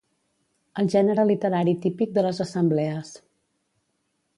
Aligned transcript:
El 0.83 0.89
gènere 0.93 1.27
literari 1.33 1.77
típic 1.85 2.19
de 2.19 2.27
les 2.29 2.43
assemblees. 2.49 3.17